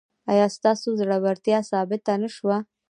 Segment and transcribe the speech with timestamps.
[0.31, 2.57] ایا ستاسو زړورتیا ثابته نه شوه؟